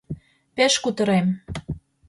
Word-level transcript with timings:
Пеш 0.55 0.73
кутырем! 0.83 1.27